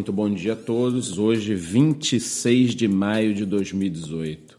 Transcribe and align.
Muito 0.00 0.14
bom 0.14 0.30
dia 0.30 0.54
a 0.54 0.56
todos. 0.56 1.18
Hoje, 1.18 1.54
26 1.54 2.74
de 2.74 2.88
maio 2.88 3.34
de 3.34 3.44
2018. 3.44 4.58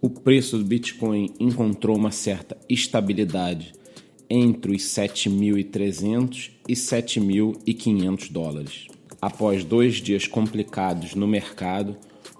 O 0.00 0.08
preço 0.08 0.56
do 0.56 0.64
Bitcoin 0.64 1.34
encontrou 1.40 1.96
uma 1.96 2.12
certa 2.12 2.56
estabilidade 2.68 3.72
entre 4.30 4.76
os 4.76 4.82
7.300 4.82 6.50
e 6.68 6.74
7.500 6.74 8.30
dólares. 8.30 8.86
Após 9.20 9.64
dois 9.64 9.96
dias 9.96 10.28
complicados 10.28 11.16
no 11.16 11.26
mercado, 11.26 11.96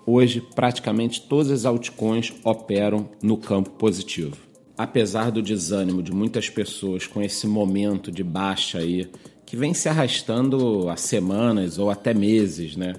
hoje 0.07 0.41
praticamente 0.55 1.23
todas 1.23 1.51
as 1.51 1.65
altcoins 1.65 2.33
operam 2.45 3.11
no 3.21 3.37
campo 3.37 3.71
positivo. 3.71 4.48
Apesar 4.79 5.33
do 5.33 5.43
desânimo 5.43 6.01
de 6.01 6.13
muitas 6.13 6.49
pessoas 6.49 7.05
com 7.05 7.21
esse 7.21 7.49
momento 7.49 8.13
de 8.13 8.23
baixa 8.23 8.79
aí 8.79 9.11
que 9.45 9.57
vem 9.57 9.75
se 9.75 9.89
arrastando 9.89 10.89
há 10.89 10.97
semanas 10.97 11.81
ou 11.81 11.91
até 11.91 12.15
meses, 12.15 12.77
né? 12.77 12.95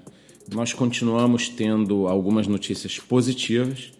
Nós 0.53 0.73
continuamos 0.73 1.47
tendo 1.47 2.05
algumas 2.07 2.47
notícias 2.47 2.99
positivas, 2.99 3.93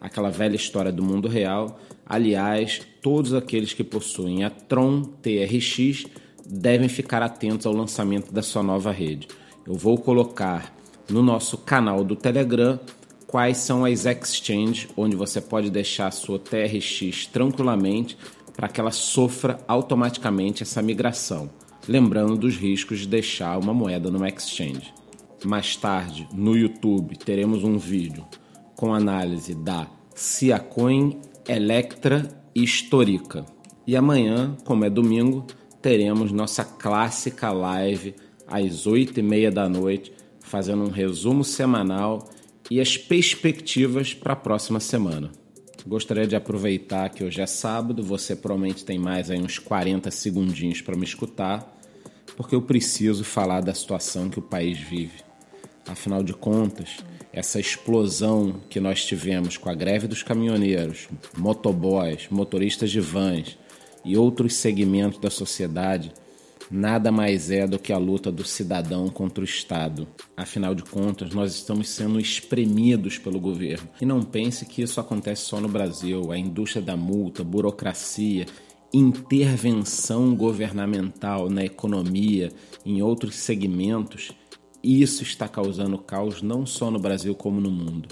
aquela 0.00 0.30
velha 0.30 0.56
história 0.56 0.90
do 0.90 1.02
mundo 1.02 1.28
real. 1.28 1.78
Aliás, 2.06 2.80
todos 3.02 3.34
aqueles 3.34 3.74
que 3.74 3.84
possuem 3.84 4.42
a 4.42 4.48
Tron 4.48 5.02
TRX 5.02 6.06
devem 6.48 6.88
ficar 6.88 7.22
atentos 7.22 7.66
ao 7.66 7.74
lançamento 7.74 8.32
da 8.32 8.40
sua 8.40 8.62
nova 8.62 8.92
rede. 8.92 9.28
Eu 9.66 9.74
vou 9.74 9.98
colocar 9.98 10.74
no 11.10 11.22
nosso 11.22 11.58
canal 11.58 12.02
do 12.02 12.16
Telegram 12.16 12.80
quais 13.36 13.58
são 13.58 13.84
as 13.84 14.06
exchanges 14.06 14.88
onde 14.96 15.14
você 15.14 15.42
pode 15.42 15.68
deixar 15.68 16.06
a 16.06 16.10
sua 16.10 16.38
TRX 16.38 17.26
tranquilamente 17.26 18.16
para 18.56 18.66
que 18.66 18.80
ela 18.80 18.90
sofra 18.90 19.58
automaticamente 19.68 20.62
essa 20.62 20.80
migração 20.80 21.50
lembrando 21.86 22.34
dos 22.34 22.56
riscos 22.56 23.00
de 23.00 23.06
deixar 23.06 23.58
uma 23.58 23.74
moeda 23.74 24.10
no 24.10 24.26
exchange. 24.26 24.90
Mais 25.44 25.76
tarde, 25.76 26.26
no 26.32 26.56
YouTube, 26.56 27.18
teremos 27.18 27.62
um 27.62 27.76
vídeo 27.76 28.24
com 28.74 28.94
análise 28.94 29.54
da 29.54 29.86
Ciacoin, 30.14 31.20
Electra 31.46 32.26
e 32.54 32.64
Historica. 32.64 33.44
E 33.86 33.94
amanhã, 33.94 34.56
como 34.64 34.86
é 34.86 34.88
domingo, 34.88 35.44
teremos 35.82 36.32
nossa 36.32 36.64
clássica 36.64 37.52
live 37.52 38.14
às 38.46 38.86
8 38.86 39.20
e 39.20 39.22
meia 39.22 39.50
da 39.50 39.68
noite, 39.68 40.10
fazendo 40.40 40.84
um 40.84 40.90
resumo 40.90 41.44
semanal 41.44 42.30
e 42.70 42.80
as 42.80 42.96
perspectivas 42.96 44.14
para 44.14 44.32
a 44.32 44.36
próxima 44.36 44.80
semana. 44.80 45.30
Gostaria 45.86 46.26
de 46.26 46.34
aproveitar 46.34 47.08
que 47.10 47.22
hoje 47.22 47.40
é 47.40 47.46
sábado, 47.46 48.02
você 48.02 48.34
provavelmente 48.34 48.84
tem 48.84 48.98
mais 48.98 49.30
aí 49.30 49.40
uns 49.40 49.58
40 49.58 50.10
segundinhos 50.10 50.80
para 50.80 50.96
me 50.96 51.04
escutar 51.04 51.76
porque 52.36 52.54
eu 52.54 52.62
preciso 52.62 53.24
falar 53.24 53.62
da 53.62 53.74
situação 53.74 54.28
que 54.28 54.38
o 54.38 54.42
país 54.42 54.78
vive. 54.78 55.24
Afinal 55.86 56.22
de 56.22 56.34
contas, 56.34 56.98
essa 57.32 57.58
explosão 57.58 58.60
que 58.68 58.80
nós 58.80 59.04
tivemos 59.04 59.56
com 59.56 59.70
a 59.70 59.74
greve 59.74 60.06
dos 60.06 60.22
caminhoneiros, 60.22 61.08
motoboys, 61.36 62.26
motoristas 62.30 62.90
de 62.90 63.00
vans 63.00 63.58
e 64.04 64.16
outros 64.16 64.54
segmentos 64.54 65.18
da 65.18 65.30
sociedade 65.30 66.12
nada 66.70 67.12
mais 67.12 67.50
é 67.50 67.66
do 67.66 67.78
que 67.78 67.92
a 67.92 67.98
luta 67.98 68.30
do 68.30 68.44
cidadão 68.44 69.08
contra 69.08 69.42
o 69.42 69.44
Estado. 69.44 70.06
Afinal 70.36 70.74
de 70.74 70.82
contas, 70.82 71.32
nós 71.32 71.54
estamos 71.54 71.88
sendo 71.88 72.18
espremidos 72.20 73.18
pelo 73.18 73.40
governo. 73.40 73.88
E 74.00 74.06
não 74.06 74.22
pense 74.22 74.64
que 74.66 74.82
isso 74.82 75.00
acontece 75.00 75.42
só 75.42 75.60
no 75.60 75.68
Brasil. 75.68 76.32
A 76.32 76.38
indústria 76.38 76.82
da 76.82 76.96
multa, 76.96 77.44
burocracia 77.44 78.46
intervenção 78.92 80.34
governamental 80.34 81.50
na 81.50 81.64
economia, 81.64 82.50
em 82.84 83.02
outros 83.02 83.34
segmentos, 83.34 84.32
isso 84.82 85.22
está 85.22 85.48
causando 85.48 85.98
caos 85.98 86.40
não 86.40 86.64
só 86.64 86.90
no 86.90 86.98
Brasil 86.98 87.34
como 87.34 87.60
no 87.60 87.70
mundo. 87.70 88.08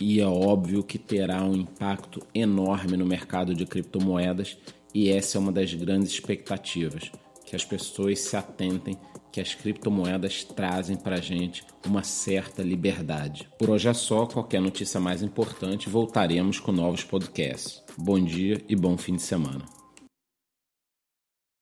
E 0.00 0.20
é 0.20 0.26
óbvio 0.26 0.82
que 0.82 0.98
terá 0.98 1.44
um 1.44 1.54
impacto 1.54 2.22
enorme 2.34 2.96
no 2.96 3.06
mercado 3.06 3.54
de 3.54 3.66
criptomoedas, 3.66 4.56
e 4.94 5.10
essa 5.10 5.36
é 5.36 5.40
uma 5.40 5.52
das 5.52 5.74
grandes 5.74 6.12
expectativas, 6.12 7.10
que 7.46 7.56
as 7.56 7.64
pessoas 7.64 8.18
se 8.18 8.36
atentem 8.36 8.98
que 9.30 9.40
as 9.40 9.54
criptomoedas 9.54 10.44
trazem 10.44 10.96
para 10.96 11.16
a 11.16 11.20
gente 11.20 11.62
uma 11.86 12.02
certa 12.02 12.62
liberdade. 12.62 13.48
Por 13.58 13.70
hoje 13.70 13.88
é 13.88 13.94
só, 13.94 14.26
qualquer 14.26 14.60
notícia 14.60 14.98
mais 14.98 15.22
importante, 15.22 15.88
voltaremos 15.88 16.58
com 16.58 16.72
novos 16.72 17.04
podcasts. 17.04 17.82
Bom 17.96 18.18
dia 18.18 18.62
e 18.68 18.74
bom 18.74 18.96
fim 18.96 19.16
de 19.16 19.22
semana. 19.22 19.75